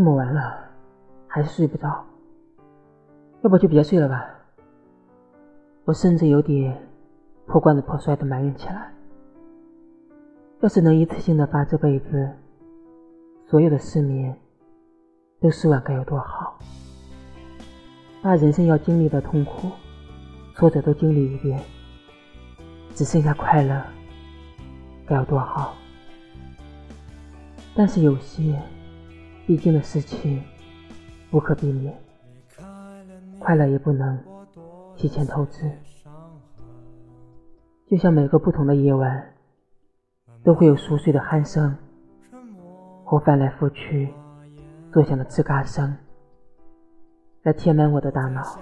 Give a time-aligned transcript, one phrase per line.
[0.00, 0.58] 这么晚了，
[1.28, 2.02] 还是睡不着，
[3.42, 4.24] 要不就别睡了吧。
[5.84, 6.74] 我甚至有点
[7.44, 8.90] 破罐子破摔的埋怨起来。
[10.60, 12.30] 要是能一次性的把这辈子
[13.46, 14.34] 所有的失眠
[15.38, 16.58] 都试完，该有多好！
[18.22, 19.68] 把人生要经历的痛苦、
[20.54, 21.60] 挫折都经历一遍，
[22.94, 23.84] 只剩下快乐，
[25.04, 25.74] 该有多好！
[27.74, 28.58] 但是有些。
[29.50, 30.40] 必经的事情
[31.28, 31.92] 不可避免，
[33.40, 34.16] 快乐也不能
[34.94, 35.68] 提前透支。
[37.88, 39.34] 就像每个不同的夜晚，
[40.44, 41.76] 都会有熟睡的鼾声
[43.04, 44.14] 或翻来覆去
[44.92, 45.96] 作响的吱嘎声，
[47.42, 48.56] 来填满我的大脑。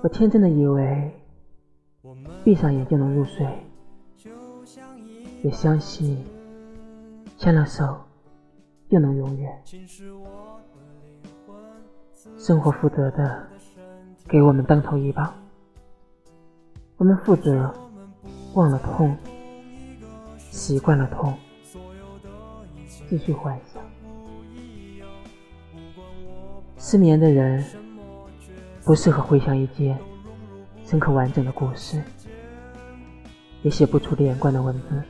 [0.00, 1.12] 我天真的以为
[2.44, 3.44] 闭上眼就能入睡，
[5.42, 6.24] 也相信
[7.36, 7.98] 牵了手。
[8.90, 9.62] 就能永远。
[12.38, 13.46] 生活负责的
[14.26, 15.32] 给我们当头一棒，
[16.96, 17.72] 我们负责
[18.54, 19.16] 忘了痛，
[20.38, 21.34] 习惯了痛，
[23.08, 23.82] 继续幻想。
[26.78, 27.64] 失眠的人
[28.84, 29.98] 不适合回想一件
[30.84, 32.02] 深刻完整的故事，
[33.62, 35.02] 也写不出连贯的文字。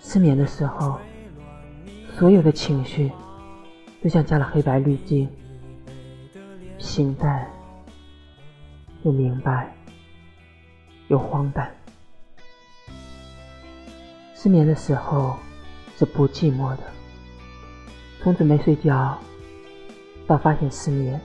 [0.00, 0.98] 失眠的时候。
[2.20, 3.10] 所有的情绪
[4.02, 5.26] 都像加了黑白滤镜，
[6.76, 7.50] 平淡
[9.04, 9.74] 又明白
[11.08, 11.74] 又荒诞。
[14.34, 15.38] 失眠的时候
[15.96, 16.82] 是不寂寞的，
[18.22, 19.18] 从准备睡觉
[20.26, 21.18] 到发现失眠，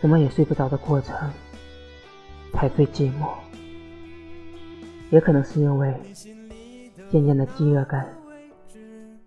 [0.00, 1.30] 怎么也睡不着的过程
[2.54, 3.28] 才最寂寞。
[5.10, 5.94] 也可能是因为
[7.10, 8.08] 渐渐的饥饿感。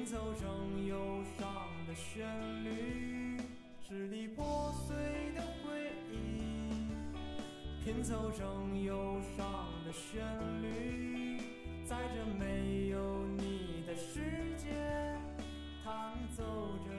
[0.00, 1.46] 拼凑成忧伤
[1.86, 2.24] 的旋
[2.64, 3.36] 律，
[3.86, 4.96] 支离破碎
[5.36, 6.40] 的回忆。
[7.84, 9.46] 拼凑成忧伤
[9.84, 10.24] 的旋
[10.62, 11.38] 律，
[11.84, 14.22] 在这没有你的世
[14.56, 14.70] 界，
[15.84, 16.90] 弹奏着，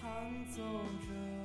[0.00, 1.43] 弹奏着。